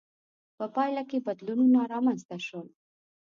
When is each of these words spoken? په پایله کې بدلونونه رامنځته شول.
په 0.57 0.65
پایله 0.75 1.03
کې 1.09 1.25
بدلونونه 1.27 1.79
رامنځته 1.93 2.37
شول. 2.47 2.67